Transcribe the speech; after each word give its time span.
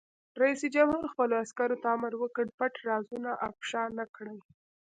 رئیس 0.41 0.61
جمهور 0.75 1.05
خپلو 1.13 1.33
عسکرو 1.43 1.77
ته 1.83 1.87
امر 1.95 2.13
وکړ؛ 2.17 2.45
پټ 2.57 2.73
رازونه 2.89 3.31
افشا 3.49 3.83
نه 3.97 4.05
کړئ! 4.15 4.39